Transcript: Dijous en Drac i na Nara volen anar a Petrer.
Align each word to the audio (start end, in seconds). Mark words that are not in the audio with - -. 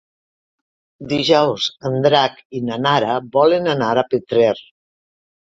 Dijous 1.11 1.67
en 1.89 1.99
Drac 2.07 2.41
i 2.61 2.63
na 2.71 2.79
Nara 2.87 3.19
volen 3.39 3.71
anar 3.77 3.93
a 3.97 4.09
Petrer. 4.15 4.57